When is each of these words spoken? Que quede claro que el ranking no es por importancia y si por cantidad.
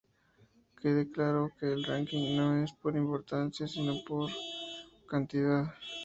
Que 0.77 0.81
quede 0.81 1.11
claro 1.11 1.51
que 1.59 1.67
el 1.73 1.83
ranking 1.83 2.35
no 2.35 2.63
es 2.63 2.71
por 2.73 2.95
importancia 2.97 3.67
y 3.67 3.69
si 3.69 4.03
por 4.07 4.31
cantidad. 5.07 5.75